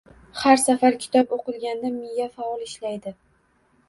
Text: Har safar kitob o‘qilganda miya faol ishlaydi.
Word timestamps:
Har 0.43 0.55
safar 0.59 0.95
kitob 1.03 1.35
o‘qilganda 1.37 1.91
miya 1.97 2.27
faol 2.39 2.65
ishlaydi. 2.69 3.15